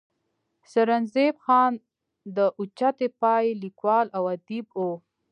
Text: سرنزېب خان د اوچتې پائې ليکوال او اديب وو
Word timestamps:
سرنزېب 0.71 1.35
خان 1.45 1.73
د 2.35 2.37
اوچتې 2.59 3.07
پائې 3.21 3.49
ليکوال 3.63 4.07
او 4.17 4.23
اديب 4.35 4.65
وو 4.79 4.91